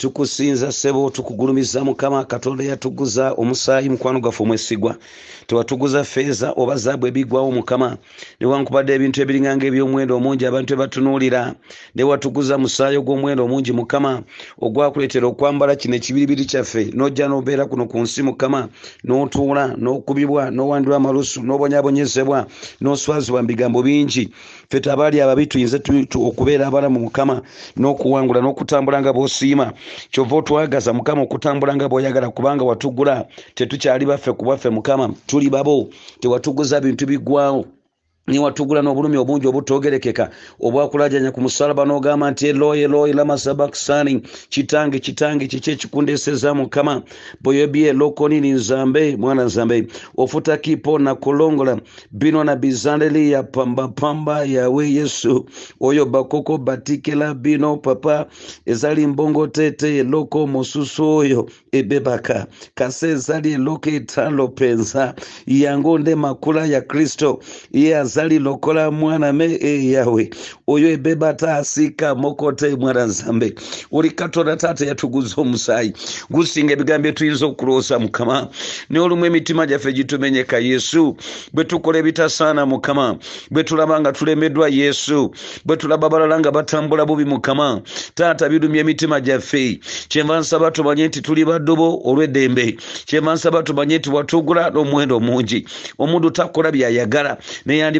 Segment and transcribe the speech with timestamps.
[0.00, 4.96] tukusinza ssebo tukugulumiza mukama katonda yatuguza omusaayi mukwano gwaffe omwesigwa.
[5.46, 7.96] Tewatuguza feeza oba zaabu ebiggwawo mukama.
[8.40, 11.54] Newankubadde ebintu ebiringanga ebyomuwendo omungi abantu ebatunuulira
[11.94, 14.22] newatuguza musaayi ogw'omuwendo omungi mukama
[14.64, 16.82] ogwakuleetera okwambala kino ekibiribiri kyaffe.
[16.96, 18.68] Nojja nobeera kuno ku nsi mukama.
[19.04, 22.46] N'otuula n'okubibwa n'owandibwa amalusu n'obonyabonyezebwa
[22.80, 24.32] n'oswazibwa mu bigambo bingi
[24.70, 25.78] ffe tabaali ababi tuyinze
[26.14, 27.42] okubeera abalamu mukama
[27.76, 29.66] n'okuwangula n'okutambula nga b'osiima
[30.12, 35.90] kyova otwagaza mukama okutambula nga bw'oyagala kubanga watugula tetukyali baffe ku bwaffe mukama tuli babo
[36.20, 37.66] tewatuguza bintu biggwawo
[38.30, 40.30] niwatugula n'obulumi obungi obutogerekeka.
[40.60, 47.02] Obwakulajanya ku musalaba n'ogamba nti eloyi eloyi lamasabakisani kitange kitange kiki ekikundeseza mukama?
[47.42, 49.86] Boyobye lokonini nzambe mwana nzambe.
[50.16, 51.80] Ofuta kipo na kulongola.
[52.10, 55.46] Bino na bizandeli ya pambapamba yawe yesu.
[55.80, 58.26] Oyo bakoko batikela bino papa.
[58.66, 62.46] Ezali mbongo tete eloko mosusu oyo ebebaka.
[62.74, 65.14] Kase ezali eloko etalo penza
[65.46, 67.40] yango nde makula ya kristo.
[67.72, 70.30] Ye azali lokola mwana me e yawe
[70.66, 73.54] oyo ebeba taasika mokote mwana nzambe.
[73.92, 75.92] Oli katonda taata yatuguza omusaayi
[76.30, 78.48] gusinga ebigambo byetuyinza okuloosa mukama.
[78.90, 81.16] Naye olumu emitima gyaffe gitumenyeka yesu.
[81.52, 83.16] Bwe tukola ebitasaana mukama.
[83.50, 85.34] Bwe tulaba nga tulemeddwa yesu.
[85.64, 87.80] Bwe tulaba balala nga batambula bubi mukama.
[88.14, 92.76] Taata birumya emitima gyaffe kyenva nsaba tumanye nti tuli baddobo olw'eddembe
[93.06, 95.66] kyenva nsaba tumanye nti watugula n'omuwendo omungi
[95.98, 97.38] omuntu takola byayagala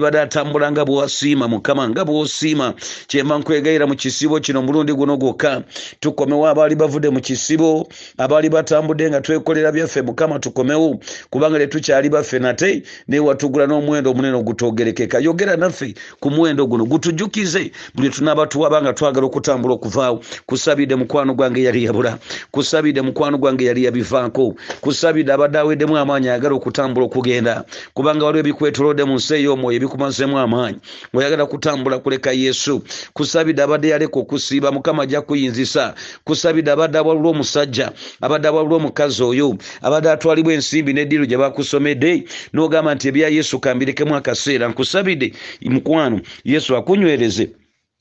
[0.01, 2.75] neyandibadde atambula nga bw'osiima mukama nga bwosiima
[3.07, 5.63] kyemba nkwegayira mu kisibo kino omulundi guno gwokka.
[6.01, 11.01] Tukomewo abaali bavudde mu kisibo abaali batambudde nga twekolera byaffe mukama tukomewo.
[11.31, 15.21] Kubanga tetukyali baffe nate naye watugula n'omuwendo omunene ogutogerekeka.
[15.21, 20.21] Yogera naffe ku muwendo guno gutujjukize buli tunaaba tuwaba nga twagala okutambula okuvaawo.
[20.47, 22.19] Kusabidde mukwano gwange yali yabula.
[22.51, 24.55] Kusabidde mukwano gwange yali yabivaako.
[24.81, 27.65] Kusabidde abadde aweddemu amaanyi ayagala okutambula okugenda.
[27.95, 30.79] Kubanga waliwo ebikwetolodde mu nsi ey'omwoyo ebikumazeemu amaanyi
[31.15, 32.83] oyagala kutambula kuleka yesu.
[33.13, 35.95] Kusabidde abadde yaleka okusiiba mukama ajja kuyinzisa.
[36.25, 42.25] Kusabidde abadde awalula omusajja abadde awalula omukazi oyo abadde atwalibwa ensimbi neddiiro gye bakusomedde
[42.55, 44.69] n'ogamba nti ebya yesu kambirekemu akaseera.
[44.69, 47.51] Nkusabidde mukwano yesu akunywereze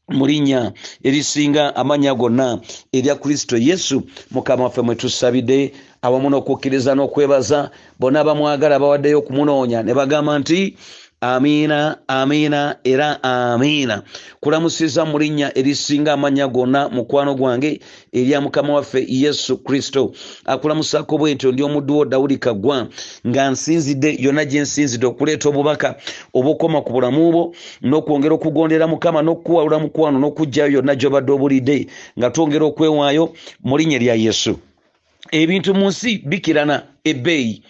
[0.09, 0.73] mu linnya
[1.03, 2.59] erisinga amannya gonna
[2.93, 4.03] erya kristo yesu.
[4.31, 10.77] Mukama waffe mwe tusabidde awamu n'okukkiriza n'okwebaza bonna bamwagala bawaddeyo okumunoonya ne bagamba nti
[11.21, 14.03] amiina amiina era amiina
[14.39, 17.79] kulamusiza mu linnya erisinga amannya gonna mukwano gwange
[18.13, 20.11] erya mukama waffe yesu kristo.
[20.45, 22.87] Akulamusako bwe nti ndi omudduwo dawudi kaggwa
[23.27, 25.95] nga nsinzidde yonna gye nsinzidde okuleeta obubaka
[26.33, 27.43] obukoma ku bulamu bwo
[27.83, 31.87] n'okwongera okugondera mukama n'okuwalula mukwano n'okugjayo yonna gyobadde obulidde
[32.17, 34.59] nga twongera okwewaayo mu linnya erya yesu.
[35.31, 37.61] Ebintu mu nsi bikirana ebbeeyi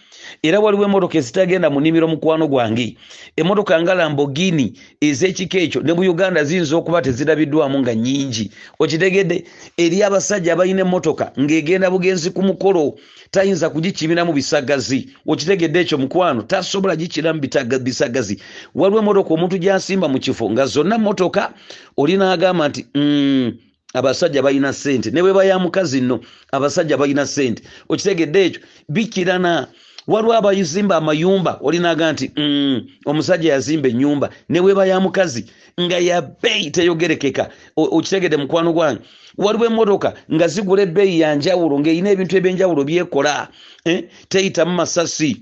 [0.43, 2.97] era waliwo emotoka ezitagenda mu nnimiro mukwano gwange.
[3.35, 9.43] Emotoka nga lambogini ez'ekika ekyo ne mu uganda ziyinza okuba tezirabiddwamu nga nyingi okitegedde
[9.77, 12.99] eri abasajja abalina emotoka ng'egenda bugenzi ku mukolo
[13.31, 15.09] tayinza kugikibiramu bisagazi.
[15.27, 17.39] Okitegedde ekyo mukwano tasobola gikiramu
[17.83, 18.39] bisagazi.
[18.75, 21.53] Waliwo emotoka omuntu gyasimba mu kifo nga zonna motoka
[21.97, 23.51] olinaagamba nti mm,
[23.93, 26.19] abasajja balina sente ne bwe baya mukazi nno
[26.51, 29.67] abasajja balina sente okitegedde ekyo bikirana
[30.09, 35.45] waliwo abayizimba amayumba olinaga nti mm, omusajja yazimba enyumba neweba ya mukazi
[35.81, 37.49] nga ya bbeeyi teyogerekeka.
[37.75, 39.01] Okitegedde mukwano gwange.
[39.37, 43.47] Waliwo emotoka nga zigula ebbeeyi yanjawulo ngaerina ebintu ebyenjawulo byekola
[43.85, 44.03] eh?
[44.29, 45.37] teyitamu masasi.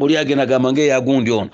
[0.00, 1.50] Oli agenda gamba ngaeyagundi ono.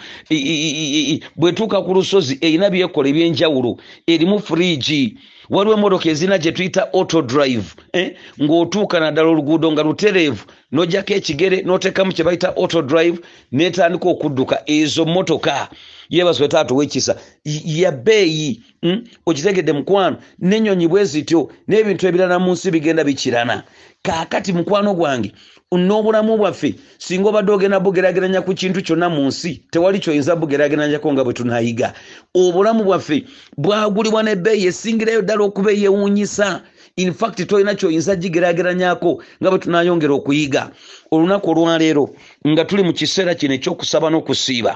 [1.36, 3.76] Bwetuuka ku lusozi erina byekola ebyenjawulo
[4.06, 5.18] erimu furiji
[5.50, 8.16] waliwo emotoka ezina gye tuyita auto drive eh?
[8.42, 13.18] ng'otuuka naddala oluguudo nga lutereevu n'ojjako ekigere n'oteekamu kye bayita auto drive
[13.52, 15.68] n'etandika okudduka ezo motoka
[16.10, 19.04] yebaswe taata owekisa ya bbeeyi mm?
[19.26, 23.62] okitegedde mukwano n'ennyonyi bwe zityo n'ebintu ebirala mu nsi bigenda bikirana.
[24.02, 25.32] Kaakati mukwano gwange
[25.72, 31.24] n'obulamu bwaffe singa obadde ogenda bugerageranya ku kintu kyonna mu nsi tewali kyoyinza bugerageranyako nga
[31.24, 31.88] bwe tunayiga
[32.34, 33.26] obulamu bwaffe
[33.58, 36.62] bwagulibwa n'ebbeeyi esingirayo ddala okuba eyewuunyisa.
[36.96, 39.10] Infact tolina kyoyinza gigerageranyako
[39.40, 40.62] nga bwe tunayongera okuyiga.
[41.10, 42.04] Olunaku olwaleero
[42.48, 44.72] nga tuli mu kiseera kino ekyokusaba n'okusiiba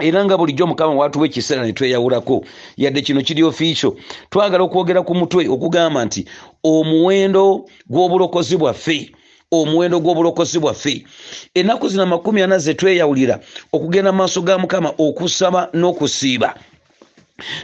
[0.00, 2.44] era nga bulijjo mukama watuwa ekiseera netweyawulako
[2.76, 3.96] yadde kino kiri ofiikyo
[4.30, 6.26] twagala okwogera ku mutwe okugamba nti
[6.64, 9.14] omuwendo gw'obulokozi bwaffe
[9.54, 11.04] omuwendo gw'obulokozi bwaffe
[11.54, 13.38] ennaku zino amakumi ana zetweyawulira
[13.72, 16.50] okugenda mu maaso ga mukama okusaba n'okusiiba.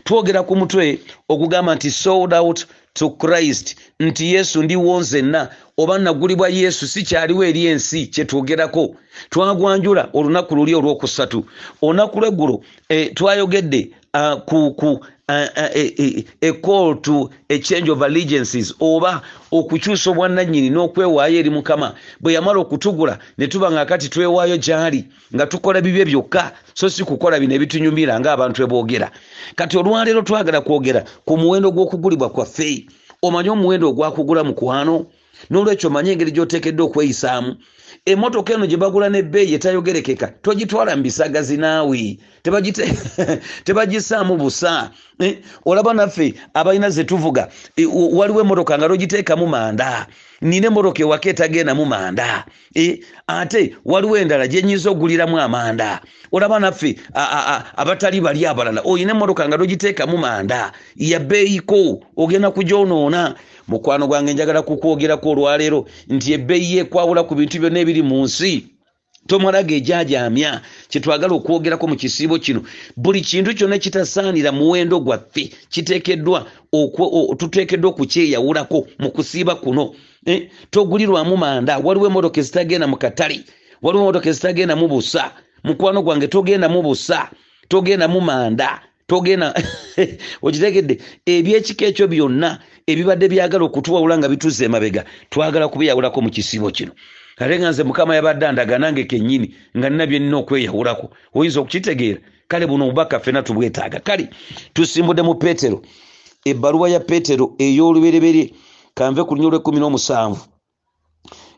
[0.05, 0.99] Twogera ku mutwe
[1.29, 7.45] okugamba nti sold out to christ nti yesu ndiwo nzenna oba nagulibwa yesu si kyaliwo
[7.45, 8.95] eri ensi kyetwogerako
[9.31, 11.45] twagwanjula olunaku luli olwokusatu.
[11.83, 13.91] Olunaku lweggulo eh, twayogedde
[14.47, 15.49] ku, a,
[17.03, 21.95] to a change of allegiances oba okukyusa obwannannyini n'okwewaayo eri mukama.
[22.21, 25.05] Bwe yamala okutugula ne tuba nga kati twewaayo gy'ali
[25.35, 29.11] nga tukola bibye byokka so si kukola bino ebitunyumira ng'abantu ebogera
[29.57, 32.87] kati olwaleero twagala kwogera ku muwendo gw'okugulibwa kwaffe
[33.23, 34.95] omanyi omuwendo ogwakugula mu kwano
[35.51, 37.51] n'olwekyo manye engeri gy'oteekeddwa okweyisaamu
[38.07, 42.19] emotoka eno gye bagula n'ebbeeyi etayogerekeka togitwala mu bisagazi naawe
[43.65, 44.91] tebagisaamu busa.
[45.21, 50.07] Eh, olaba naffe abalina ze tuvuga eh, waliwo emotoka nga togiteekamu manda.
[50.41, 52.45] Nina emotoka ewaka etagendamu manda.
[52.75, 56.01] Eh, ate waliwo endala gyenyinza oguliramu amanda.
[56.33, 56.97] Olaba naffe
[57.77, 60.73] abatali bali abalala oyina emotoka nga togiteekamu manda.
[60.97, 63.35] Yabbeeyiko ogenda kugyonoona
[63.71, 65.81] mukwano gwange njagala kukwogerako olwaleero
[66.15, 68.53] nti ebbeeyi yekwawula ku bintu byonna ebiri mu nsi.
[69.29, 70.51] Tomalaga ejajamya
[70.91, 72.61] kyetwagala okwogerako mu kisiibo kino.
[72.97, 76.39] Buli kintu kyonna kitasaanira muwendo gwaffe kiteekeddwa
[77.39, 79.95] tuteekeddwa okukyeyawulako mu kusiiba kuno.
[80.27, 83.41] Eh, togulirwamu manda waliwo emotoka ezitagenda mu katale
[83.83, 85.33] waliwo emotoka ezitagenda mu busa
[85.65, 87.31] mukwano gwange togenda mu busa
[87.69, 89.55] togenda mu manda togenda
[90.45, 90.95] okitegedde
[91.25, 92.59] ebyekika ekyo byonna
[92.93, 96.93] ebibadde byagala okutuwawula nga bituze emabega twagala kubiyawulako mu kisiibo kino.
[97.41, 101.11] Ate nga nze mukama yabadde andaga nange kennyini nga nina byenina okweyawulako.
[101.35, 102.21] Oyinza okukitegeera?
[102.49, 104.01] Kale buno obubaka ffena tubwetaaga.
[104.01, 104.29] Kale
[104.75, 105.83] tusimbudde mu peetero.
[106.45, 108.53] Ebbaluwa ya peetero ey'olubereberye
[108.95, 110.43] kanve ku lunya olwekumi n'omusanvu.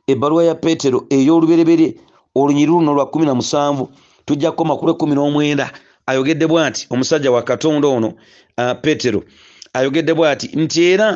[0.07, 1.95] Ebbaluwa ya peetero ey'olubereberye
[2.35, 3.91] olunyiri luno lwa kumi na musanvu
[4.27, 5.71] tujja kukoma ku lwekumi n'omwenda.
[6.07, 8.15] Ayogedde bw ati omusajja wa katonda ono
[8.59, 9.23] uh, peetero
[9.73, 11.09] ayogedde bw ati nti era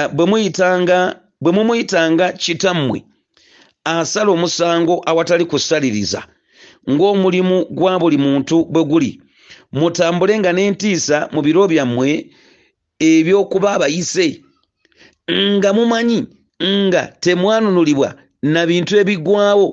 [0.00, 0.98] uh, bwe muyitanga
[1.42, 2.98] bwe mumuyitanga kitammwe
[3.84, 6.22] asala omusango awatali kusaliriza
[6.90, 9.10] ng'omulimu gwa buli muntu bwe guli
[9.72, 12.08] mutambule nga n'entiisa mu biro byammwe
[13.10, 14.26] ebyokuba abayise
[15.56, 16.20] nga mumanyi
[16.86, 18.08] nga temwanunulibwa
[18.42, 19.68] na bintu ebigwawo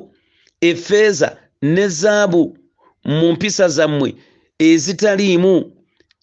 [0.69, 1.29] effeeza
[1.61, 2.57] ne zaabu
[3.05, 4.09] mu mpisa zammwe
[4.59, 5.53] ezitaliimu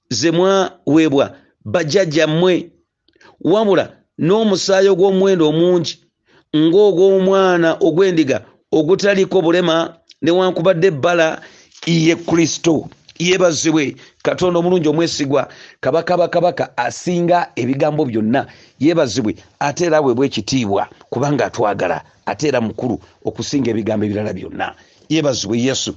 [0.08, 2.70] ze mwaweebwa bajjajjammwe
[3.40, 3.84] wabula
[4.18, 5.94] n'omusaayi ogw'omuwendo omungi
[6.56, 8.38] ng'ogw'omwana ogw'endiga
[8.72, 9.76] ogutaliko bulema
[10.22, 11.40] newankubadde ebbala
[11.86, 12.88] ye kristo.
[13.18, 15.48] Yeebazibwe katonda omulungi omwesigwa
[15.80, 18.46] kabaka bakabaka asinga ebigambo byonna.
[18.78, 24.74] Yeebazibwe ate era aweebwa ekitiibwa kubanga atwagala ate era mukulu okusinga ebigambo ebirala byonna.
[25.08, 25.96] Yeebazibwe yesu.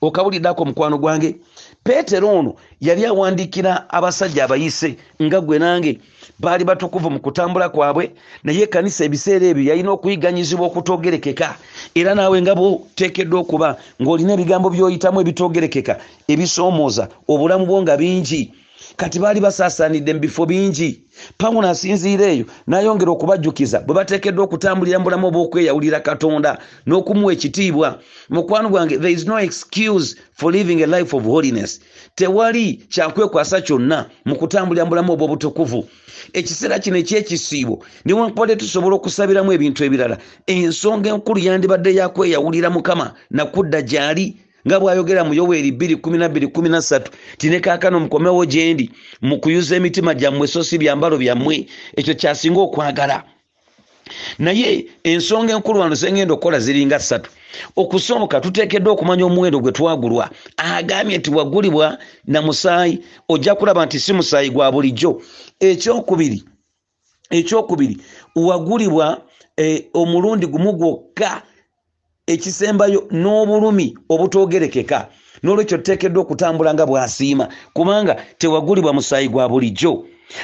[0.00, 1.36] Okabuliddako mukwano gwange
[1.84, 5.92] peetero ono yali awandiikira abasajja abayise nga gwe nange
[6.38, 8.04] baali batukuvu mu kutambula kwabwe
[8.44, 11.48] naye ekanisa ebiseera ebyo yalina okuyiganyizibwa okutogerekeka
[11.94, 13.68] era naawe nga bwoteekeddwa okuba
[14.00, 15.94] ng'olina ebigambo by'oyitamu ebitogerekeka
[16.32, 18.42] ebisoomooza obulamu bwo nga bingi
[18.96, 21.00] kati baali basaasaanidde mu bifo bingi.
[21.38, 23.80] Pawulo asinziira eyo n'ayongera okubajjukiza.
[23.86, 27.98] Bwe bateekeddwa okutambulira mu bulamu obw'okweyawulira katonda n'okumuwa ekitiibwa
[28.30, 31.80] mukwano gwange there is no excuse for living a life of holiness.
[32.14, 35.86] Tewali kyakwekwasa kyonna mu kutambulira mu bulamu obw'obutukuvu
[36.32, 40.18] ekiseera kino ekyekisiibo newankubadde tusobola okusabiramu ebintu ebirala.
[40.46, 47.02] Ensonga enkulu yandibadde yakweyawulira mukama nakudda gy'ali nga bwayogera mu yoweeri 213
[47.38, 48.90] tine kaakano mukomewo gyendi
[49.22, 51.66] mu kuyuza emitima gyammwe so si byambalo byammwe
[51.96, 53.24] ekyo kyasinga okwagala.
[54.38, 57.30] Naye ensonga enkulu wano zengenda okukola ziringa ssatu.
[57.76, 60.30] Okusooka tuteekeddwa okumanya omuwendo gwe twagulwa.
[60.56, 65.22] Agambye nti wagulibwa na musaayi ojja kulaba nti si musaayi gwa bulijjo.
[65.60, 66.44] Ekyokubiri
[67.30, 67.96] ekyokubiri
[68.36, 69.20] wagulibwa
[69.56, 71.42] eh, omulundi gumu gwokka
[72.26, 74.98] ekisembayo n'obulumi obutogerekeka.
[75.42, 79.92] N'olwekyo tuteekeddwa okutambula nga bw'asiima kubanga tewagulibwa musaayi gwa bulijjo.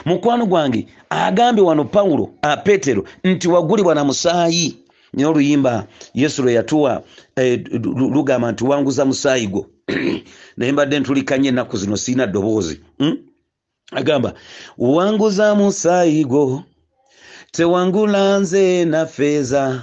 [0.05, 2.25] Mukwano gwange agambye wano pawulo
[2.65, 4.77] peetero nti wagulibwa na musaayi.
[5.13, 7.03] Naye oluyimba yesu lwe yatuwa
[7.37, 7.61] eh,
[8.15, 9.67] lugamba nti wanguza musaayi gwo.
[10.57, 12.81] Naye mbadde ntulikanye ennaku zino siina ddoboozi.
[12.99, 13.17] Hmm?
[13.93, 14.35] agamba
[14.79, 16.63] wanguza musaayi gwo
[17.53, 19.83] tewangula nze na feeza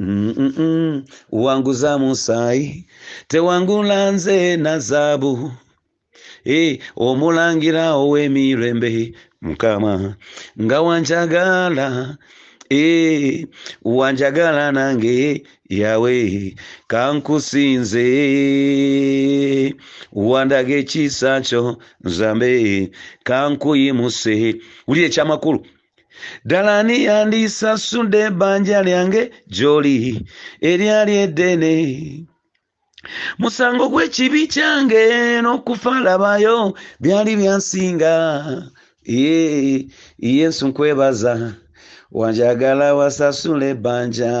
[0.00, 1.04] -mm.
[1.32, 2.86] wanguza musaayi
[3.28, 5.52] tewangula nze na zaabu.
[6.46, 10.16] E, omulangira ow'emirembe mukama.
[10.62, 12.16] Nga wanjagala
[12.70, 13.46] e,
[13.84, 16.54] wanjagala nange yawe.
[16.86, 18.06] Kankusinze.
[20.12, 22.90] Wandaga ekisa kyo nzambe.
[23.24, 24.60] Kankuyimuse.
[24.86, 25.60] Wulire ekyamakulu
[26.44, 29.22] ddala niyandisasudde ebbanja lyange
[29.54, 29.96] gy'oli.
[30.70, 31.74] Eryali eddene
[33.38, 35.02] musango gw'ekibi kyange
[35.42, 38.14] n'okufa labayo byali byansinga.
[39.04, 39.86] Ye
[40.18, 41.34] yesu nkwebaza
[42.12, 44.32] wanjagala wasasula ebbanja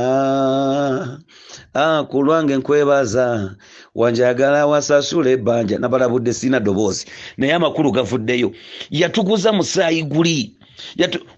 [1.74, 3.56] ah, ku lwange nkwebaza
[3.94, 7.04] wanjagala wasasula ebbanja nabalabudde sirina ddoboozi
[7.36, 8.52] naye amakulu gavuddeyo.
[8.90, 10.56] Yatuguza musaayi guli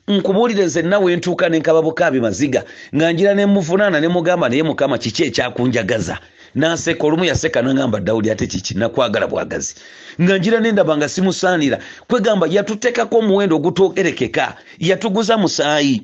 [0.09, 2.65] nkubuulire nze nawe ntuuka nenkaba bukaabi maziga
[2.95, 6.19] nga njira nemuvunaana nemugamba naye mukama kiki ekyakunjagaza?
[6.55, 8.75] Naseka olumu yaseka nagamba dawudi ate kiki?
[8.75, 9.75] Nakwagala bwagazi.
[10.23, 11.79] Nga njira nendaba nga simusaanira
[12.09, 16.03] kwegamba yatutekako omuwendo ogutwogerekeka yatuguza musaayi.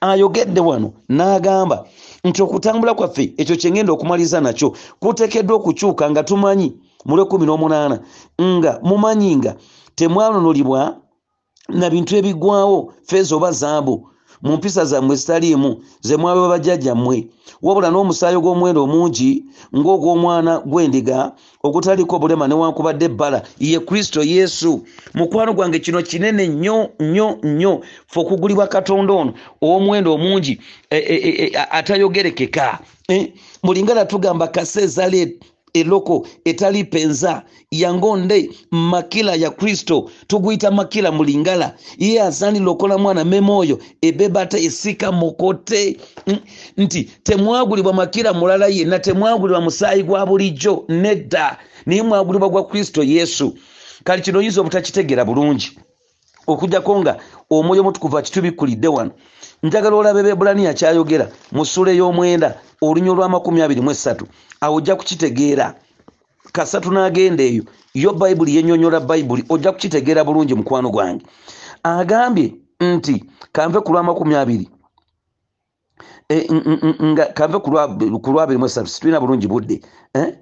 [0.00, 1.86] Ayogedde wano n'agamba
[2.24, 6.68] nti okutambula kwaffe ekyo kyengenda okumaliza nakyo kuteekeddwa okukyuka nga tumanyi
[7.04, 7.98] mule 18
[8.58, 9.52] nga mumanyi nga
[9.94, 10.80] temwanunulibwa
[11.68, 14.08] na bintu ebigwawo feeza oba zaabu
[14.42, 17.26] mu mpisa zammwe zitaliimu ze mwabe bajjajjammwe
[17.62, 19.44] wabula n'omusaayi gw'omuwendo omungi
[19.76, 24.82] ng'ogw'omwana gw'endiga ogutaliko bulema newankubadde ebbala ye kristo yesu.
[25.14, 27.72] Mukwano gwange kino kinene nnyo nnyo nnyo
[28.10, 30.58] fe okugulibwa katonda ono ow'omuwendo omungi
[30.90, 32.78] e, e, e, atayogerekeka.
[33.62, 35.38] Mulinga natugamba kase ezaali
[35.74, 40.10] eloko etali penza yangonde makila ya kristo.
[40.26, 41.74] Tuguyita makila mulingala.
[41.98, 45.96] Iye asaanira okola mwana mema oyo ebebata esika mokote.
[46.76, 51.58] Nti temwagulibwa makira mulala yenna temwagulibwa musaayi gwa bulijjo nedda.
[51.86, 53.54] Naye mwagulibwa gwa kristo yesu.
[54.04, 55.78] Kali kino oyinza obutakitegeera bulungi?
[56.46, 57.18] Okujjako nga
[57.50, 59.10] omwoyo omutukuvu akitubikulidde wano
[59.62, 64.24] njagala olaba ebebulaniya kyayogera mu ssula ey'omwenda olunya olw'amakumi abiri mu esatu
[64.60, 65.74] awo ojja kukitegeera.
[66.52, 67.62] Kasatu n'agenda eyo.
[67.94, 71.24] Yo bayibuli yenyonyola bayibuli ojja kukitegeera bulungi mukwano gwange.
[71.82, 74.66] Agambye nti kanve ku lwamakumi abiri.
[76.28, 76.36] E,
[77.04, 77.70] nga kanve ku
[78.32, 79.80] lwabiri mu esatu situlina bulungi budde.
[80.14, 80.34] Eh?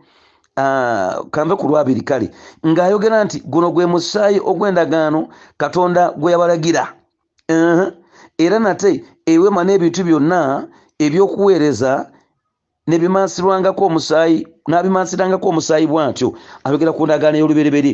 [0.56, 2.30] Uh, kanve ku lwabiri kale.
[2.66, 6.88] Ng'ayogera nti guno gwe musaayi ogw'endagaano katonda gwe yabalagira.
[7.48, 7.99] -huh.
[8.44, 10.40] Era nate ewema n'ebintu byonna
[11.04, 11.92] ebyokuweereza
[12.88, 16.28] nebimansirwangako omusaayi nabimansirangako omusaayi bwatyo
[16.64, 17.92] ayogera ku ndagaano ey'olubereberye.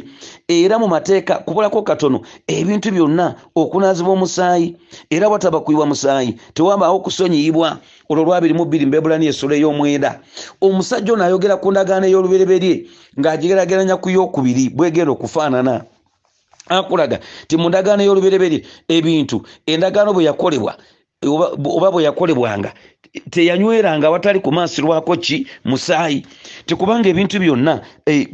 [0.49, 3.27] Era mu mateeka kubulako katono ebintu byonna
[3.61, 4.77] okunaazibwa omusaayi
[5.11, 7.79] era wataba kuyiwa musaayi tewabaawo kusonyiyibwa
[8.11, 10.11] olwo lwabiri mu bbiri mbebulani esolo ey'omwenda.
[10.61, 12.75] Omusajja ono ayogera ku ndagaano ey'olubereberye
[13.19, 15.75] ng'agigerageranya ku yokubiri bwegenda okufaanana
[16.69, 20.77] akulaga ti mu ndagaano ey'olubereberye ebintu endagaano bwe yakolebwa
[21.25, 22.73] oba bwe yakolebwanga
[23.31, 25.47] teyanyweranga awatali kumansirwako ki?
[25.65, 26.27] Musaayi
[26.67, 28.29] tekubanga ebintu byonna e,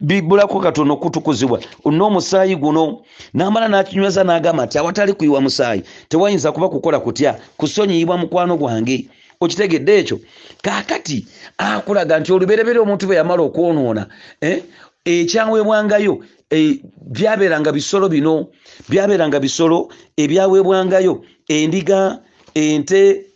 [0.00, 3.02] bibulako katono okutukuzibwa n'omusaayi guno
[3.34, 7.40] namala nakinyweza n'agamba nti awatali kuyiwa musaayi tewayinza kuba kukola kutya?
[7.56, 9.08] Kusonyiyibwa mukwano gwange.
[9.40, 10.18] Okitegedde ekyo?
[10.62, 11.26] Kaakati
[11.58, 14.06] akulaga nti olubereberye omuntu bwe yamala okwonoona
[14.40, 14.62] eh?
[15.04, 18.48] ekyaweebwangayo e, byabeeranga bisolo bino
[18.88, 22.20] byabeeranga bisolo ebyaweebwangayo endiga
[22.54, 23.28] ente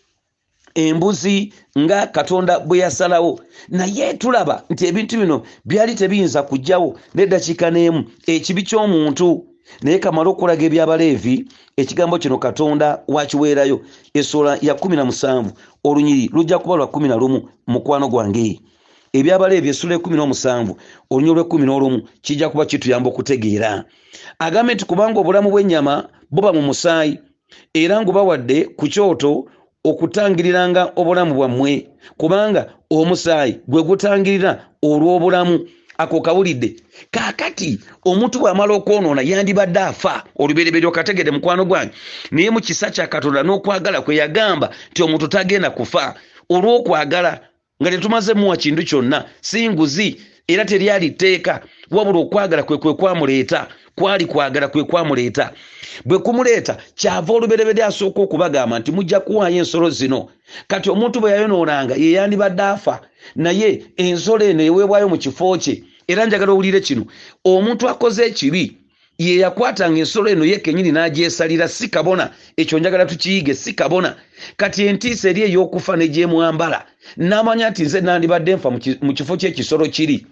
[0.75, 3.41] embuzi nga katonda bwe yasalawo.
[3.69, 9.45] Naye tulaba nti ebintu bino byali tebiyinza kujjawo neddakiika n'emu ekibi ky'omuntu.
[9.83, 11.45] Naye kamala okulaga ebyabaleevi
[11.77, 13.81] ekigambo kino katonda wakiweerayo.
[14.15, 15.53] Essola ya kumi na musanvu
[15.85, 18.61] olunyiri lujja kuba lwa kumi na lumu mukwano gwange
[19.19, 20.73] ebyabaleevi essula ekumi n'omusanvu
[21.13, 23.85] olunyiri olw'ekumi n'olumu kijja kuba kituyamba okutegeera.
[24.39, 25.95] Agambe nti kubanga obulamu bw'ennyama
[26.33, 27.19] buba mu musaayi
[27.75, 29.31] era ngubawadde ku kyoto
[29.85, 31.73] okutangiriranga obulamu bwammwe
[32.17, 34.53] kubanga omusaayi gwe gutangirira
[34.89, 35.57] olw'obulamu
[35.99, 36.69] ako kawulidde.
[37.11, 41.93] Kaakati omuntu bw'amala okwonoona yandibadde afa olubereberye okategedde mukwano gwange
[42.31, 46.15] naye mu kisa kya katonda n'okwagala kwe yagamba nti omuntu tagenda kufa
[46.49, 47.52] olw'okwagala
[47.83, 51.61] nga tetumaze muwa kintu kyonna si nguzi era teryali tteeka.
[51.91, 55.53] Wabula okwagala kwe kwe kwamuleeta kwali kwagala kwe kwamuleeta.
[56.05, 60.29] Bwe kumuleeta kyava olubereberye asooka okubagamba nti mujja kuwaayo ensolo zino.
[60.67, 63.01] Kati omuntu bwe yayonoonanga ye yandibadde afa.
[63.37, 67.05] Naye ensolo eno eweebwayo mu kifo kye era njagala owulire kino.
[67.45, 68.77] Omuntu akoze ekibi
[69.19, 74.17] ye yakwatanga ensolo eno ye kenyini n'agyesalira si kabona ekyo njagala tukiyige si kabona.
[74.57, 78.71] Kati entiisa eri ey'okufa negyemwambala n'amanya nti nze nandibadde nfa
[79.03, 80.27] mu kifo ky'ekisolo kiri.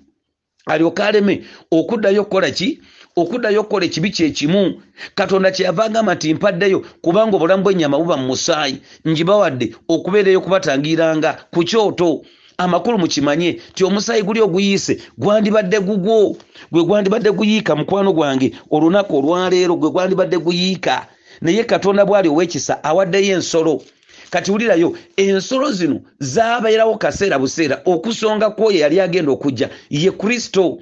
[0.67, 2.81] Alyoka aleme okuddayo okukola ki?
[3.17, 4.83] Okuddayo okukola ekibi kyekimu
[5.15, 11.61] katonda kyeyava agamba nti mpaddeyo kubanga obulamu bw'ennyama buba mu musaayi ngibawadde okubeerayo kubatangiranga ku
[11.65, 12.23] kyoto
[12.61, 16.37] amakulu mukimanye ti omusaayi guli oguyiise gwandibadde gugwo
[16.73, 18.53] gwe gwandibadde guyiika mukwano gwange.
[18.71, 21.07] Olunaku olwaleero gwe gwandibadde guyiika.
[21.41, 23.83] Naye katonda bwali ow'ekisa awaddeyo ensolo.
[24.31, 27.81] Kati wulirayo ensolo zino zabeerawo kaseera buseera.
[27.85, 30.79] Okusonga kwoyo yali agenda okujja ye kristo.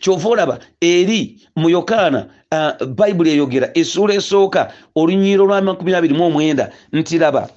[0.00, 7.48] Kyova olaba eri mu yokaana uh, bayibuli eyogera essuula esooka olunyiiro lwa 29 nti laba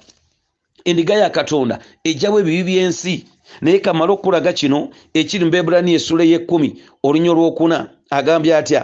[0.84, 3.24] endiga ya katonda ejjawo ebibi by'ensi
[3.60, 6.68] naye kamala okulaga kino ekiri mu bebulaniya essuula y'ekkumi
[7.06, 7.78] olunyo olwokuna
[8.10, 8.82] agambye atya?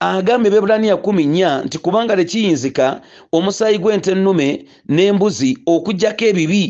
[0.00, 3.00] Agambye bebulaniya kumi nnya nti kubanga tekiyinzika
[3.32, 4.48] omusaayi gw'ente ennume
[4.94, 6.62] n'embuzi okugjako ebibi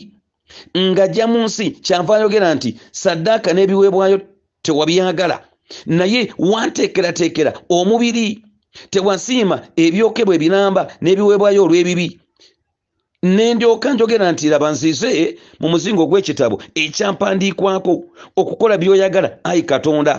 [0.76, 2.70] ng'ajja mu nsi kyanva ayogera nti
[3.02, 4.16] saddaaka n'ebiweebwayo
[4.64, 5.36] tewabyagala.
[5.86, 8.26] Naye wanteekerateekera omubiri
[8.90, 12.06] tewasiima ebyokebwa ebiramba n'ebiweebwayo olw'ebibi
[13.22, 17.92] nendyoka njogera nti laba nzize mu muzingo gw'ekitabo ekyampandiikwako
[18.40, 19.28] okukola by'oyagala.
[19.44, 20.14] Ayi katonda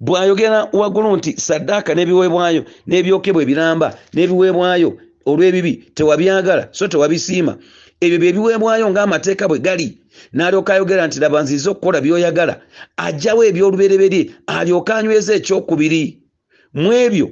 [0.00, 4.90] bw'ayogera waggulu nti saddaaka n'ebiweebwayo n'ebyokebwa ebiramba n'ebiweebwayo
[5.30, 7.52] olw'ebibi tewabyagala so tewabisiima.
[8.04, 9.88] Ebyo bye biweebwayo ng'amateeka bwe gali.
[10.34, 12.54] N'alyoka ayogera nti laba nzize okukola by'oyagala
[13.06, 16.02] ajjawo eby'olubereberye alyoka anyweza ekyokubiri.
[16.80, 17.26] Mu ebyo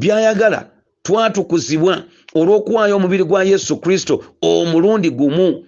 [0.00, 0.60] by'ayagala
[1.04, 1.94] twatukuzibwa
[2.38, 5.64] olw'okuwaayo omubiri gwa yesu kristo omulundi gumu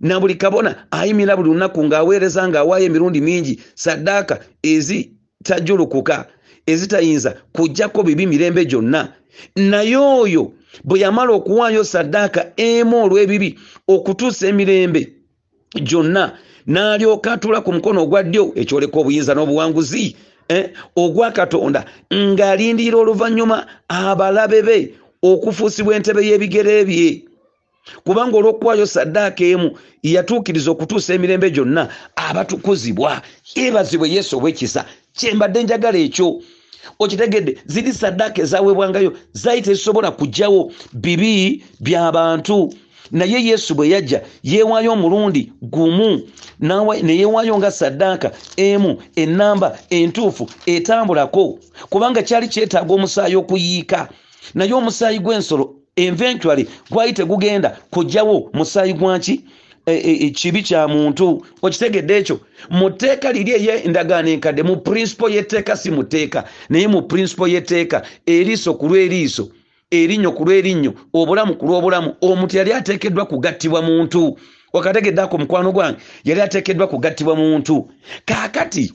[0.00, 6.16] na buli kabona ayimira buli lunaku ng'aweereza ng'awaayo emirundi mingi saddaaka ezitajulukuka
[6.66, 9.12] ezitayinza kujjako bibi mirembe gyonna.
[9.56, 10.52] Naye oyo
[10.84, 15.00] bwe yamala okuwaayo saddaaka emu olw'ebibi okutuusa emirembe
[15.88, 16.32] gyonna
[16.66, 20.16] n'alyoka atula ku mukono ogwa ddyo ekyoleka obuyinza n'obuwanguzi
[20.48, 24.78] eh, ogwa katonda ng'alindirira oluvannyuma abalabe be
[25.22, 27.24] okufuusibwa entebe y'ebigere bye.
[28.04, 29.68] Kubanga olw'okuwaayo saddaaka emu
[30.02, 33.22] yatuukiriza okutuusa emirembe gyonna abatukuzibwa
[33.56, 34.84] yeebazibwe yesu ow'ekisa
[35.16, 36.28] kyembadde njagala ekyo.
[36.98, 42.72] Okitegedde ziri saddaaka ezaweebwangayo zaali tezisobola kugjawo bibi by'abantu
[43.10, 46.22] naye yesu bwe yajja yeewaayo omulundi gumu
[46.60, 51.58] neyeewaayo nga saddaaka emu enamba entuufu etambulako.
[51.90, 54.08] Kubanga kyali kyetaaga omusaayi okuyiika
[54.54, 59.44] naye omusaayi gw'ensolo eventually gwali tegugenda kujjawo musaayi gwaki
[60.34, 61.46] kibi kya muntu.
[61.62, 62.40] Okitegedde ekyo?
[62.70, 66.44] Mu tteeka liri ey'endagaano enkadde mu prinsipo y'etteeka si mu tteeka.
[66.68, 69.48] Naye mu prinsipo y'etteeka eriiso ku lw'eriiso
[69.90, 74.36] erinnyo ku lw'erinnyo obulamu ku lw'obulamu omuntu yali ateekeddwa kugattibwa muntu.
[74.72, 77.88] Wakategedde ako mukwano gwange yali ateekeddwa kugattibwa muntu.
[78.24, 78.92] Kaakati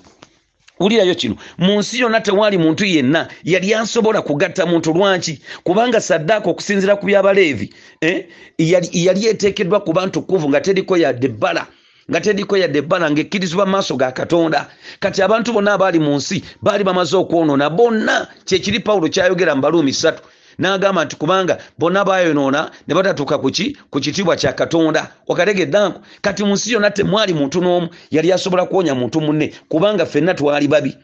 [0.80, 5.42] wulirayo kino mu nsi yonna tewaali muntu yenna yali asobola kugatta muntu lwaki?
[5.64, 8.26] Kubanga saddaaka okusinziira ku byabaleevi eh,
[8.58, 11.68] yali eteekeddwa ku bantu kuvu nga teriko yadde bbala
[12.12, 14.68] nga teriko yadde ebbala ng'ekkirizibwa mu maaso ga katonda.
[15.00, 19.94] Kati abantu bonna abaali mu nsi baali bamaze okwonoona bonna kyekiri pawulo kyayogera mu baluumi
[19.94, 20.22] ssatu
[20.60, 25.08] n'agamba nti kubanga bonna bayonoona ne batatuuka kuki ku kitiibwa kya katonda.
[25.28, 30.34] Wakategeddanko kati mu nsi yonna temwali muntu n'omu yali asobola kuwonya muntu munne kubanga ffenna
[30.34, 30.98] twali babi.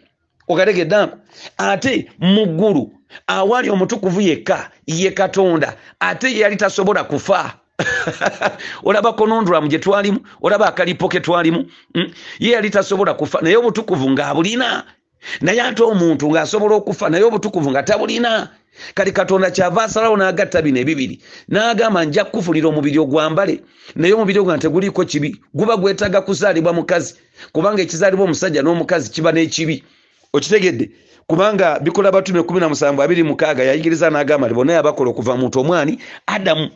[0.48, 1.18] Wakategeddanko
[1.58, 2.92] ate mu ggulu
[3.28, 7.54] awaali omutukuvu yekka ye katonda ate yali tasobola kufa.
[8.84, 12.12] Olaba konondulamu gye twalimu olaba akalipo ke twalimu mm?
[12.40, 14.84] ye yali tasobola kufa naye obutukuvu ng'abulina
[15.42, 18.50] naye ate omuntu ng'asobola okufa naye obutukuvu nga tabulina
[18.94, 23.62] kati katonda kyava asalawo n'agatta bino ebibiri n'agamba nja kufulira omubiri ogwambale.
[23.96, 27.16] Naye omubiri ogwa teguliiko kibi guba gwetaaga kuzaalibwa mukazi
[27.52, 29.84] kubanga ekizaalibwa omusajja n'omukazi kiba n'ekibi.
[30.34, 30.90] Okitegedde
[31.28, 36.70] kubanga bikola batume 17 yayigiriza n'agamba nti bonna yabakola okuva muntu omwani adamu.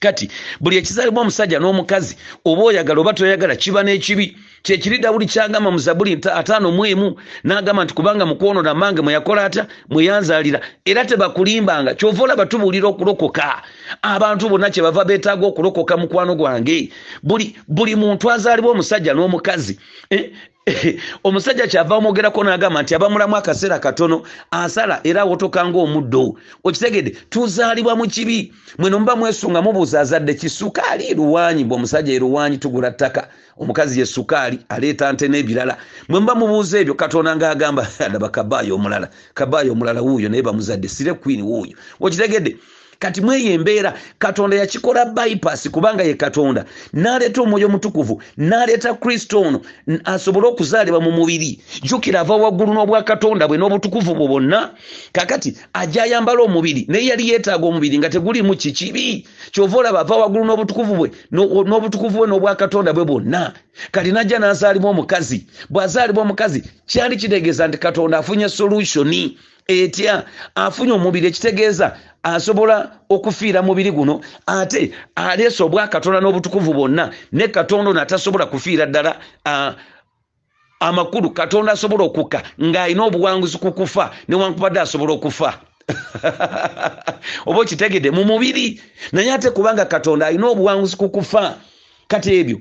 [0.00, 5.78] Kati buli ekizaalibwa omusajja n'omukazi oba oyagala oba toyagala kiba n'ekibi kyekiri dawudi kyagamba mu
[5.78, 12.22] zabuli ataano mu emu n'agamba nti kubanga mukwonona mange mweyakola atya mweyanzaalira era tebakulimbanga kyova
[12.22, 13.62] olaba tubuulira okulokoka.
[14.02, 16.92] Abantu bonna kyebava beetaaga okulokoka mukwano gwange.
[17.22, 19.78] Buli, buli muntu azaalibwa omusajja n'omukazi
[20.10, 20.30] eh?
[21.24, 28.06] omusajja kyava omwogerako n'agamba nti abamulamu akaseera katono asala era awotoka ngaomuddo okitegedde tuzaalibwa mu
[28.06, 28.52] kibi.
[28.78, 31.64] Mweno muba mwesunga mubuuza azadde kisukaali luwanyi?
[31.64, 35.76] Bwe omusajja eruwanyi tugula ttaka omukazi ye sukaali aleeta nte n'ebirala
[36.08, 41.12] mwe muba mubuuza ebyo katonda ngaagamba laba kabaayo omulala kabaayo omulala wuuyo naye bamuzadde sire
[41.14, 41.76] queen wuuyo.
[42.00, 42.56] Okitegedde
[43.02, 46.64] kati mweyo embeera katonda yakikola bypass kubanga ye katonda.
[46.94, 49.60] N'aleeta omwoyo omutukuvu n'aleeta kristo ono
[50.04, 51.58] asobole okuzaalibwa mu mubiri.
[51.82, 54.70] Jjukira ava waggulu n'obwakatonda bwe n'obutukuvu bwe bwonna.
[55.12, 59.26] Kakati ajja ayambala omubiri naye yali yeetaaga omubiri nga tegulimu kikibi.
[59.50, 63.52] Kyova olaba ava waggulu n'obutukuvu bwe no- n'obutukuvu bwe n'obwakatonda bwe bwonna.
[63.90, 65.46] Kati najja n'azaalibwa omukazi.
[65.70, 69.38] Bw'azaalibwa omukazi kyali kitegeeza nti katonda afunye solutioni
[69.68, 77.90] etya afunye omubiri ekitegeeza asobola okufiira mubiri guno ate aleesa obwakatonda n'obutukuvu bwonna ne katonda
[77.90, 79.12] ono atasobola kufiira ddala
[80.80, 85.50] amakulu katonda asobola okukka ng'alina obuwanguzi ku kufa newankubadde asobola okufa.
[87.46, 88.80] Oba okitegedde mu mubiri
[89.12, 91.58] naye ate kubanga katonda alina obuwanguzi ku kufa
[92.08, 92.58] kati ebyo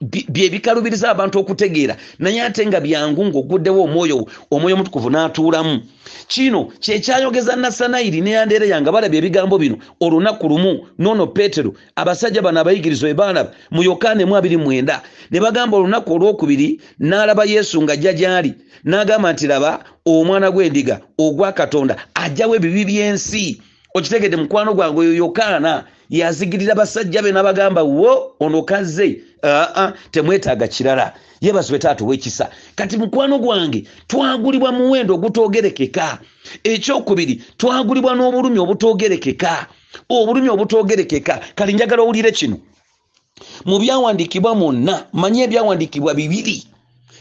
[0.00, 1.96] bye bikalubiriza abantu okutegeera.
[2.18, 5.80] Naye ate nga byangu ng'oguddewo omwoyo omwoyo omutukuvu n'atuulamu.
[6.28, 9.76] Kino kyekyayogeza nasanayiri neyandeera nga balabye ebigambo bino.
[10.00, 15.40] Olunaku lumu noono peetero abasajja bano abayigiriza bwe baalaba mu yokaana emu abiri mwenda ne
[15.40, 18.54] bagamba olunaku olwokubiri n'alaba yesu ng'ajja gy'ali.
[18.84, 23.60] N'agamba nti laba omwana gw'endiga ogwa katonda ajjawo ebibi by'ensi.
[23.94, 31.14] Okitegedde mukwano gwange oyo yokaana yazigirira basajja be n'abagamba wo ono kazze aa temwetaaga kirala.
[31.40, 32.50] Yebazibwe taata ow'ekisa.
[32.74, 36.18] Kati mukwano gwange twagulibwa muwendo ogutoogerekeka.
[36.64, 39.66] Ekyokubiri twagulibwa n'obulumi obutoogerekeka.
[40.08, 41.40] Obulumi obutoogerekeka.
[41.54, 42.58] Kale njagala owulire kino.
[43.64, 46.64] Mu byawandiikibwa mwonna manye ebyawandiikibwa bibiri.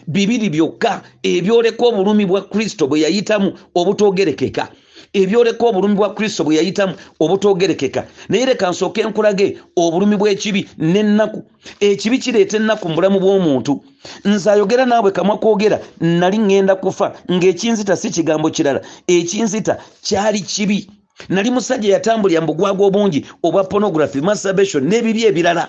[0.08, 4.67] Bibiri byokka ebyoleka obulumi bwa kristo bwe yayitamu obutoogerekeka
[5.13, 11.43] ebyoleka obulumi bwa kristo bwe yayitamu obutoogerekeka naye leka nsooke nkulage obulumi bw'ekibi n'ennaku.
[11.80, 13.82] Ekibi kireeta ennaku mu bulamu bw'omuntu.
[14.26, 18.82] Nze ayogera naabwe kamwa koogera nali ŋŋenda kufa ng'ekinzita si kigambo kirala.
[19.08, 20.88] Ekinzita kyali kibi.
[21.30, 25.63] Nali musajja yatambulira mu bugwagwa obungi obwa pornography masturbation n'ebibi ebirala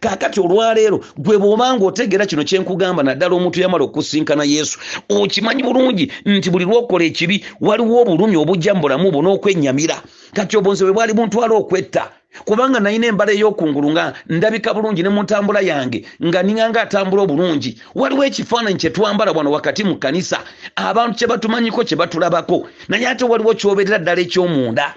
[0.00, 6.50] kaakati olwaleero gwe bw'obanga otegeera kino kyenkugamba naddala omuntu yamala okusinkana yesu okimanyi bulungi nti
[6.50, 9.96] buli lwokola ekibi waliwo obulumi obujja mu bulamu bwo n'okwennyamira
[10.34, 12.10] kati obunze bwe bwali buntwala okwetta.
[12.44, 17.78] Kubanga nalina embala ey'okungulu nga ndabika bulungi ne mu ntambula yange nga ninganga atambula obulungi.
[17.94, 20.42] Waliwo ekifaananyi kye twambala wano wakati mu kanisa
[20.74, 22.66] abantu kye batumanyiko kye batulabako.
[22.88, 24.94] Naye ate waliwo kyoberera ddala eky'omunda.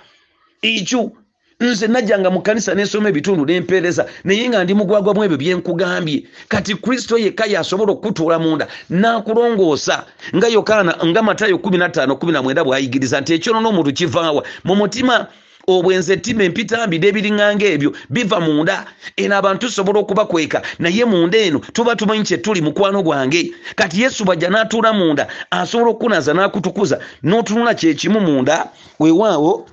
[0.62, 1.12] Ekyo
[1.59, 7.17] nze najjanga mu kanisa nensoma ebitundu nempeereza naye nga ndi mugwagwamu ebyo byenkugambye kati kristo
[7.17, 10.05] yekka yasobola okutuula munda n'akulongoosa.
[10.35, 15.15] Nga yokaana nga matayo 15 bwayigiriza nti ekyonoona omuntu kivaawa mu mutima
[15.67, 18.85] obwenze ettima empitambi n'ebiriŋŋanga ebyo biva munda.
[19.17, 23.41] Eno abantu tusobola okubakweka naye munda eno tuba tumanyi kyetuli mukwano gwange.
[23.75, 28.69] Kati yesu bwajja n'atuula munda asobola okukunaza n'akutukuza n'otunula kyekimu munda
[29.01, 29.65] weewaawo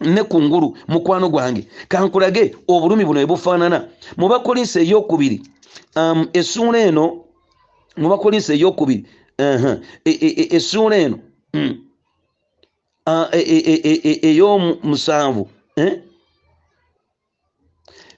[0.00, 5.42] ne kungulu mukwano gwange kankulage obulumi buno ebufaanana mu bakolinsi eyokubiri
[5.96, 7.24] um, essuula eno
[7.96, 9.06] mu bakolinsi eyokubiri
[9.38, 9.80] uh-huh.
[10.56, 11.18] essuula eno
[11.54, 11.74] mm.
[14.22, 16.02] ey'omusanvu eh?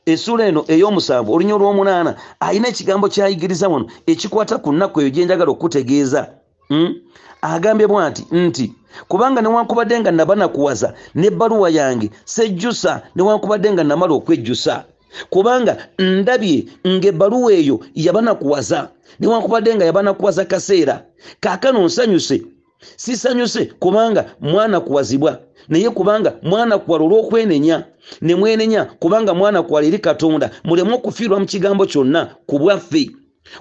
[0.06, 6.34] essuula eno ey'omusanvu olunya olw'omunaana alina ekigambo kyayigiriza wano ekikwata ku nnaku eyo gyenjagala okutegeeza
[6.70, 6.94] mm?
[7.42, 8.72] Agambye bwati nti
[9.08, 14.84] kubanga newankubadde nga nabanakuwaza n'ebbaluwa yange sejjusa newankubadde nga namala okwejjusa.
[15.30, 18.88] Kubanga ndabye ng'ebbaluwa eyo yabanakuwaza
[19.20, 20.96] newankubadde nga yabanakuwaza kaseera.
[21.40, 22.36] Kaakano nsanyuse
[22.96, 27.84] sisanyuse kubanga mwana kuwazibwa naye kubanga mwana kuwala olw'okwenenya
[28.20, 33.10] ne mwenenya kubanga mwana kuwala eri katonda muleme okufiirwa mu kigambo kyonna ku bwaffe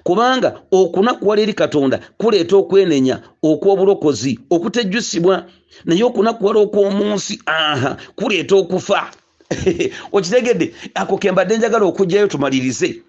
[0.04, 5.46] kubanga okunakuwala eri katonda kuleeta okwenenya okw'obulokozi okutejjusibwa.
[5.86, 9.12] Naye okunakuwala okw'omunsi aha kuleeta okufa.
[10.16, 13.02] Okitegedde ako kembadde njagala okugjayo tumalirize.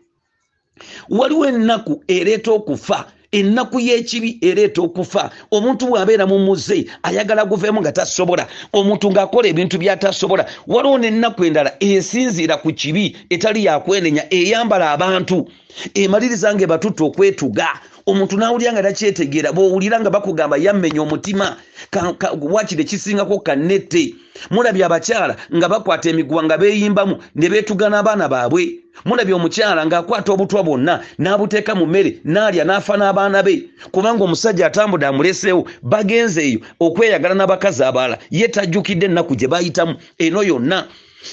[1.11, 5.31] Waliwo ennaku ereeta okufa ennaku y'ekibi ereeta okufa.
[5.51, 8.47] Omuntu bw'abeera mu muze ayagala guveemu nga tasobola.
[8.73, 10.47] Omuntu ng'akola ebintu by'atasobola.
[10.67, 15.49] Waliwo n'ennaku endala esinziira ku kibi etali yakwenenya eyambala abantu.
[15.95, 17.69] Emaliriza nga ebatutte okwetuga.
[18.09, 21.57] Omuntu n'awulira nga takyetegeera bw'owulira nga bakugamba yammenya omutima.
[22.41, 24.15] Wakiri ekisingako kannette.
[24.51, 30.63] Mulabye abakyala nga bakwata emiguwa nga beeyimbamu ne beetuga n'abaana baabwe mulabye omukyala ng'akwata obutwa
[30.63, 33.55] bwonna n'abuteeka mu mmere n'alya n'afa n'abaana be.
[33.93, 38.19] Kubanga omusajja atambudde amuleseewo bagenze eyo okweyagala n'abakazi abalala.
[38.31, 40.87] Ye tajjukidde ennaku gye bayitamu eno yonna.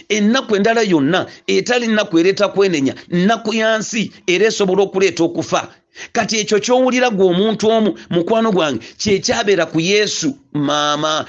[0.09, 5.67] Ennaku endala yonna etali nnaku ereeta kwenenya nnaku ya nsi era esobola okuleeta okufa.
[6.11, 11.25] Kati ekyo kyowulira gwe omuntu omu mukwano gwange kyekyabeera ku yesu maama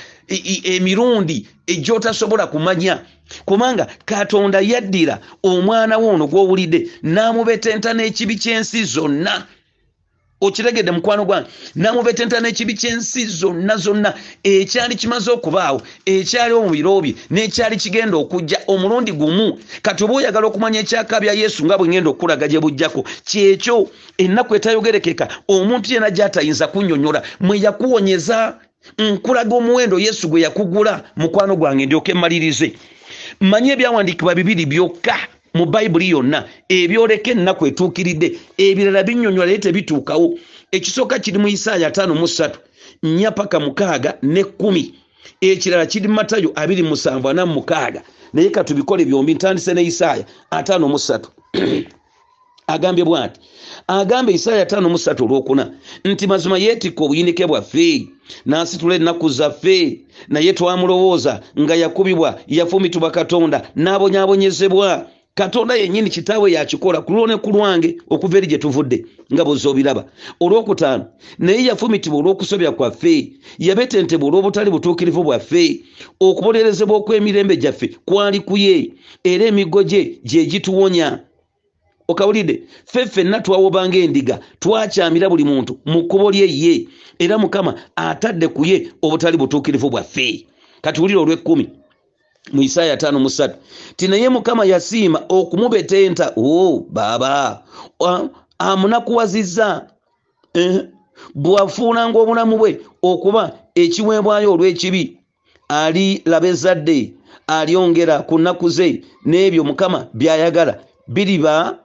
[0.75, 3.03] emirundi egyotasobola kumanya.
[3.45, 9.47] Kubanga katonda yaddira omwana we ono gw'owulidde n'amubetenta n'ekibi ky'ensi zonna.
[10.41, 14.15] Okiregedde mukwano gwange namubetenta n'ekibi ky'ensi zonna zonna.
[14.45, 19.59] Ekyali kimaze okubaawo ekyaliwo mu biro bye n'ekyali kigenda okujja omulundi gumu.
[19.83, 24.55] Kati oba oyagala okumanya ekyaka bya yesu nga bwe ngenda okukulaga gye bujjako kyekyo ennaku
[24.55, 28.55] etayogerekeka omuntu yena gy'atayinza kunnyonnyola mwe yakuwonyeza
[28.99, 32.73] nkulaga omuwendo yesu gwe yakugula mukwano gwange ndyoke mmalirize.
[33.41, 35.17] Manye ebyawandiikibwa bibiri byokka
[35.55, 38.29] mu bayibuli yonna ebyoleka ennaku etuukiridde
[38.67, 40.27] ebirala binnyonnyola naye tebituukawo
[40.77, 42.51] ekisooka kiri mu isaaya 53
[43.03, 44.85] nnya paka mukaaga ne kkumi.
[45.41, 51.21] Ekirala kiri matayo 27 naye katubikole byombi ntandise ne isaaya 53
[52.67, 53.41] agambye bwati
[53.87, 55.65] agamba isaaya 53 olwokuna
[56.05, 58.09] nti mazima yeetikka obuyinike bwaffe
[58.47, 67.13] n'asitula ennaku zaffe naye twamulowooza nga yakubibwa yafumitibwa katonda n'abonyaabonyezebwa katonda yennyini kitaawe yakikola ku
[67.13, 70.03] lwo ne ku lwange okuva eri gye tuvudde nga bwozza obiraba
[70.41, 71.05] olwokutaano
[71.39, 73.15] naye yafumitibwa olw'okusobya kwaffe
[73.59, 75.65] yabetentebwa olw'obutali butuukirivu bwaffe
[76.21, 78.77] okubonerezebwa okw'emirembe gyaffe kwali ku ye
[79.25, 81.09] era emiggo gye gye gituwonya
[82.09, 86.89] okawulidde ffe ffenna twawobanga endiga twakyamira buli muntu mu kkubo lye ye
[87.19, 90.47] era mukama atadde ku ye obutali butuukirivu bwaffe.
[90.83, 91.71] Kati wulira olw'ekkumi
[92.53, 93.57] mu isaaya tano musatu
[93.97, 97.63] ti naye mukama yasiima okumubetenta o baaba
[98.59, 99.87] amunakuwazizza
[100.55, 100.85] eh,
[101.35, 105.19] bwafuulanga obulamu bwe okuba ekiweebwayo olw'ekibi.
[105.69, 107.15] Aliraba ezadde
[107.47, 110.79] alyongera ku nnaku ze n'ebyo mukama byayagala.
[111.09, 111.79] Biriba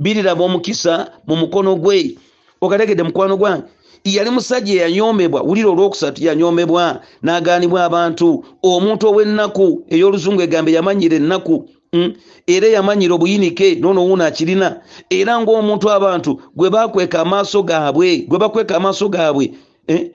[0.00, 2.16] biriraba omukisa mu mukono gwe.
[2.60, 3.64] Okategedde mukwano gwange.
[4.04, 8.44] Yali musajja eyanyoomebwa wulira olwokusatu yanyoomebwa n'agaanibwa abantu.
[8.62, 12.12] Omuntu ow'ennaku ey'oluzungu egambe yamanyira ennaku mm,
[12.46, 14.80] era yamanyira obuyinike noono wuuno akirina.
[15.10, 19.52] Era ng'omuntu abantu gwe bakweka amaaso gaabwe gwe bakweka amaaso gaabwe
[19.86, 20.10] eh,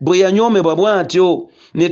[0.00, 1.88] bwe yanyoomebwa bw'atyo ne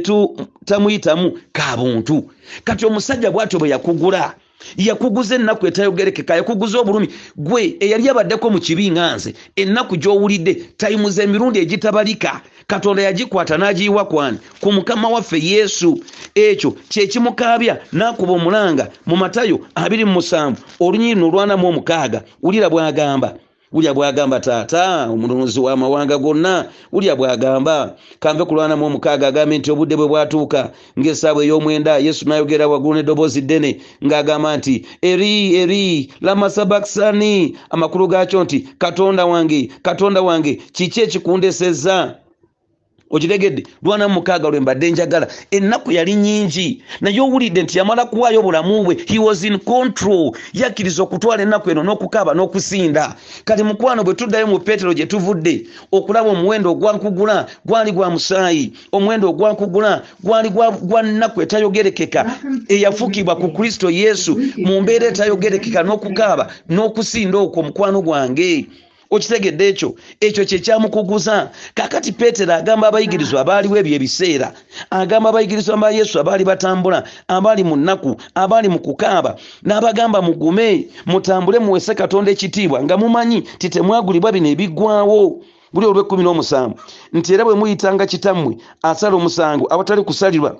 [0.64, 2.24] tamuyitamu kabuntu
[2.64, 4.34] kati omusajja bw'atyo bwe yakugula
[4.76, 7.08] yakuguza ennaku etayogerekeka yakuguza obulumi.
[7.36, 14.04] Gwe eyali abaddeko mu kibi nga nze ennaku gy'owulidde tayimuza emirundi egitabalika katonda yagikwata n'agiyiwa
[14.04, 16.00] kwani ku mukama waffe yesu.
[16.34, 23.34] Ekyo kyekimukaabya n'akuba omulanga mu matayo 27 olunyirino olwanamu omukaaga wulira bw'agamba
[23.72, 27.96] wulya bwagamba taata omununuzi w'amawanga gonna wulya bwagamba.
[28.20, 33.70] Kanve kulwanamu omukaaga agambe nti obudde bwe bwatuuka ng'essaawa ey'omwenda yesu n'ayogera waggulu n'eddoboozi ddene
[34.04, 37.56] ng'agamba nti eri eri lamasabakisani.
[37.70, 41.96] Amakulu gaakyo nti katonda wange katonda wange kiki ekikundesezza
[43.10, 45.26] okitegedde lwana mukaaga lwe mbadde njagala.
[45.50, 50.32] Ennaku yali nyingi naye owulidde nti yamala kuwaayo obulamu bwe he was in control.
[50.52, 53.14] Yakkiriza okutwala ennaku eno n'okukaaba n'okusinda.
[53.44, 58.72] Kati mukwano bwe tuddayo mu peetero gye tuvudde okulaba omuwendo ogwankugula gwali gwa musaayi.
[58.92, 60.50] Omuwendo ogwankugula gwali
[60.82, 62.34] gwa nnaku etayogerekeka
[62.68, 64.40] eyafukibwa ku kristo yesu.
[64.56, 68.66] Mu mbeera etayogerekeka n'okukaaba n'okusinda okwo mukwano gwange
[69.16, 69.94] okitegedde ekyo.
[70.20, 74.52] Ekyo kyekyamukuguza kakati peetero agamba abayigirizwa abaaliwo ebyo ebiseera
[74.90, 81.58] agamba abayigirizwa ba yesu abaali batambula abaali mu nnaku abaali mu kukaaba n'abagamba mugume mutambule
[81.58, 85.42] muwese katonda ekitiibwa nga mumanyi ti temwagulibwa bino ebiggwawo
[85.74, 86.78] buli olw'ekkumi n'omusanvu.
[87.12, 90.56] Nti era bwe muyitanga kitammwe asala omusango awatali kusalirwa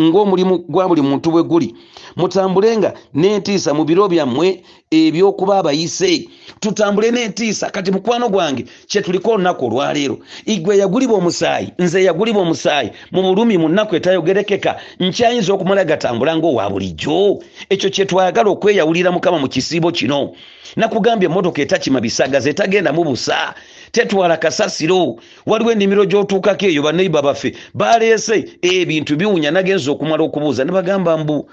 [0.00, 1.74] ng'omulimu gwa buli muntu bwe guli.
[2.16, 6.28] Mutambulenga n'entiisa mu biro byammwe ebyokuba abayise.
[6.60, 10.18] Tutambule n'entiisa kati mukwano gwange kyetuliko olunaku olwaleero.
[10.46, 16.70] Igwe yagulibwa omusaayi nze yagulibwa omusaayi mu bulumi mu nnaku etayogerekeka nkyayinza okumala gatambula ng'owa
[16.70, 17.42] bulijjo.
[17.68, 20.32] Ekyo kyetwagala okweyawulira mukama mu kisiibo kino.
[20.76, 23.54] Nakugambye emmotoka etakima bisagaza etagenda mu busa
[23.92, 25.16] tetwala kasasiro.
[25.46, 30.64] Waliwo ennimiro gy'otuukako eyo baneiba baffe baleese ebintu biwunya nagenza okumala okubuuza.
[30.64, 31.50] Ne bagamba mbu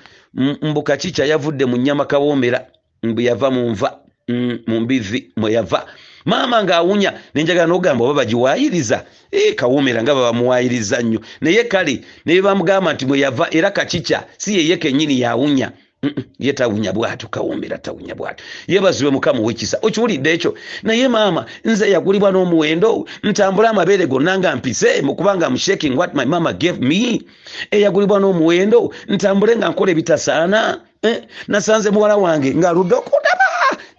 [0.62, 2.66] mbu kakica yavudde mu nnyama kawoomera
[3.04, 4.00] mbu yava mu nva
[4.68, 5.86] mu mbivi mwe yava.
[6.26, 9.06] Maama ng'awunya nenjagala n'ogamba oba bagiwaayiriza?
[9.32, 11.20] E kawoomera nga babamuwaayiriza nnyo.
[11.42, 15.72] Naye kale naye bamugamba nti mwe yava era kakica si yeye kennyini yawunya
[16.40, 20.52] ye tawunya bwatyo kawombera tawunya bwatyo yebaziwe mukama owekisa okiwulidde ekyo?
[20.84, 26.54] Naye maama nze yagulibwa n'omuwendo ntambula amabeere gonna nga mpise mukubanga mushaking what my mama
[26.54, 27.22] gave me.
[27.72, 30.82] Eyagulibwa n'omuwendo ntambule nga nkola ebitasaana.
[31.02, 31.24] Eh?
[31.48, 33.48] nasanze muwala wange ng'aludde okundaba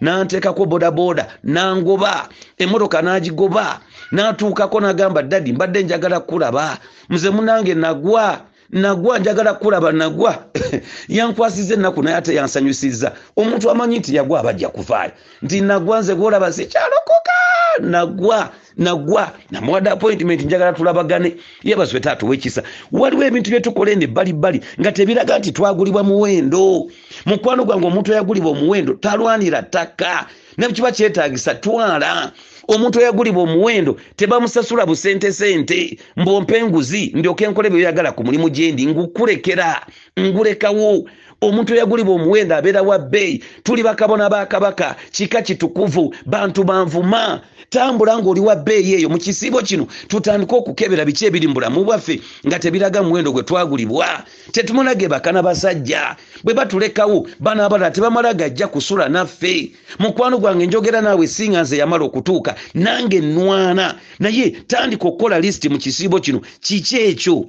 [0.01, 2.29] nanteekako bodaboda nangoba.
[2.57, 3.79] Emmotoka n'agigoba.
[4.11, 6.77] N'atuukako n'agamba dadi mbadde njagala kulaba.
[7.09, 10.43] Nze munange nagwa nagwa njagala kulaba nagwa.
[11.07, 15.11] Yankwasiza ennaku naye ate yansanyusiza omuntu amanyi nti yagwa abajja kuvaayo.
[15.41, 17.31] Nti nagwa nze gwolaba sikyalokoka
[17.79, 19.31] nagwa nagwa.
[19.51, 21.35] Namuwadde appointment njagala tulabagane.
[21.63, 26.87] Yebazwe taata owekisa waliwo ebintu byetukola eno ebbalibbali nga tebiraga nti twagulibwa muwendo.
[27.25, 30.25] Mukwano gwange omuntu eyagulibwa omuwendo talwanira ttaka.
[30.57, 32.31] Nekiba kyetagisa twala
[32.73, 39.85] omuntu eyagulibwa omuwendo tebamusasula busente sente mbompa enguzi ndyoke nkole byoyagala ku mulimu gyendi ngukulekera
[40.19, 41.09] ngulekawo
[41.41, 47.41] omuntu eyagulibwa omuwendo abeera wa bbeeyi tuli bakabona ba kabaka kika kitukuvu bantu banvuma.
[47.69, 52.19] Tambula ngaoli wa bbeeyi eyo mu kisiibo kino tutandike okukebera biki ebiri mu bulamu bwaffe
[52.45, 54.23] nga tebiraga muwendo gwe twagulibwa.
[54.51, 59.71] Tetumunage bakana basajja bwe batulekawo bana abalala tebamala gajja kusula naffe.
[59.99, 65.77] Mukwano gwange njogera naawe singa nze yamala okutuuka nange nwana naye tandika okukola lisiti mu
[65.77, 67.45] kisiibo kino kiki ekyo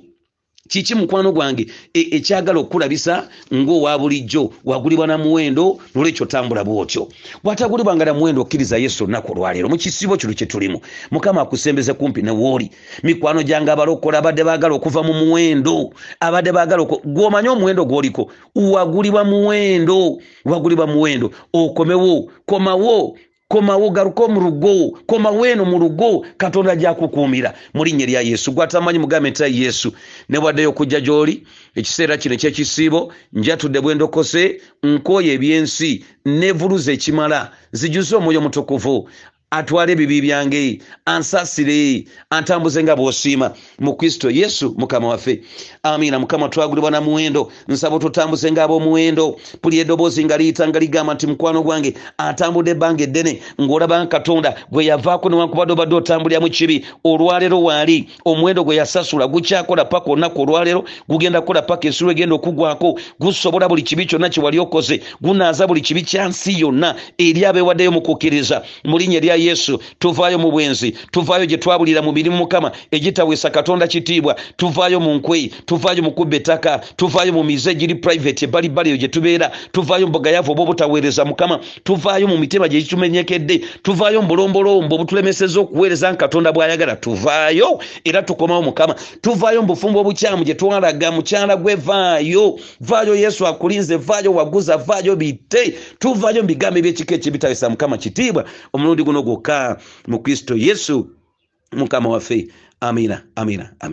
[0.73, 1.67] kiki mukwano gwange?
[1.95, 7.09] Ekyagala e, okulabisa ngaowa bulijjo wagulibwa na muwendo nolwekyo tambula bwotyo.
[7.45, 10.81] Bwatagulibwanga na muwendo okkiriza yesu olunaku olwaleero mu kisiibo kino kyetulimu
[11.11, 12.71] mukama akusembeze kumpi newooli
[13.03, 18.33] mikwano gyange abalokola abadde baagala okuva mu muwendo abadde baagala gwomanyi omuwendo gwoliko?
[18.57, 21.31] Wagulibwa muwendo wagulibwa muwendo.
[21.53, 23.17] Okomewo komawo
[23.53, 27.53] komawo garuka mu rugo komawo eno mu rugo katonda gyakukuumira.
[27.75, 28.53] Mu linnya erya yesu.
[28.53, 29.93] Gwatamanyi mugambe nti yesu.
[30.29, 31.45] Newaddeyo okujja gy'oli
[31.77, 39.09] ekiseera kino ekyekisiibo njatudde bwendokose nkooye ebyensi nevuluza ekimala zijuse omwoyo mutukuvu
[39.53, 43.53] atwale ebibi byange ansasire antambuze nga bwosiima.
[43.79, 45.43] Mu kristo yesu mukama waffe.
[45.83, 49.37] Amiina mukama twagulibwa na muwendo nsaba tutambuze nga ab'omuwendo.
[49.61, 54.85] Puli eddoboozi nga liyita nga ligamba nti mukwano gwange atambudde ebbanga eddene ng'olaba katonda gwe
[54.85, 56.85] yavaako newankubadde obadde otambuliramu kibi.
[57.05, 62.99] Olwaleero waali omuwendo gwe yasasula gukyakola paka olunaku olwaleero gugenda kukola paka ensulo egenda okugwako
[63.21, 67.93] gusobola buli kibi kyonna kye wali okoze gunaaza buli kibi kya nsi yonna eri abeewaddeyo
[67.93, 71.59] mu kukkiriza mu linnya erya yesu tuvaayo mu bwenzi tuvaayo gye
[72.31, 76.03] mukama egitaweesa katonda kitiibwa tuvaayo mu nkweyi tuvaayo
[76.37, 80.07] ettaka tuvaayo mu egiri private ebbalibbali eyo gye tubeera tuvaayo
[80.53, 83.61] oba obutaweereza mukama tuvaayo mu mitema gye gitumenyekedde
[84.95, 90.55] obutulemeseza okuweereza katonda bw'ayagala tuvaayo era tukomawo mukama tuvaayo mu obukyamu gye
[91.11, 97.97] mukyala gwe vaayo vaayo yesu akulinze vaayo waguza vaayo bite tuvaayo mu ebyekika ekibitawesa mukama
[97.99, 98.45] kitiibwa.
[98.73, 101.11] Omulundi guno gwokka mukristo yesu
[101.73, 102.49] mukama waffe
[102.81, 103.89] amina amina, amina.